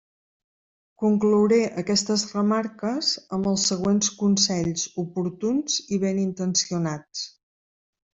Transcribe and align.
Conclouré 1.01 1.59
aquestes 1.81 2.23
remarques 2.37 3.09
amb 3.37 3.49
els 3.51 3.65
següents 3.73 4.09
consells 4.23 4.87
oportuns 5.03 5.77
i 5.97 6.01
benintencionats. 6.05 7.23